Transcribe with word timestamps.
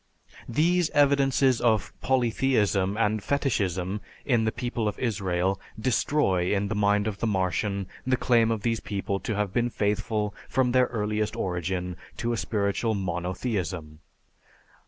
These 0.49 0.89
evidences 0.95 1.61
of 1.61 1.93
polytheism 2.01 2.97
and 2.97 3.21
fetichism 3.23 4.01
in 4.25 4.45
the 4.45 4.51
people 4.51 4.87
of 4.87 4.97
Israel 4.97 5.61
destroy, 5.79 6.55
in 6.55 6.69
the 6.69 6.73
mind 6.75 7.05
of 7.05 7.19
the 7.19 7.27
Martian, 7.27 7.85
the 8.07 8.17
claim 8.17 8.49
of 8.49 8.63
these 8.63 8.79
people 8.79 9.19
to 9.19 9.35
have 9.35 9.53
been 9.53 9.69
faithful 9.69 10.33
from 10.49 10.71
their 10.71 10.87
earliest 10.87 11.35
origin 11.35 11.97
to 12.17 12.33
a 12.33 12.37
spiritual 12.37 12.95
monotheism. 12.95 13.99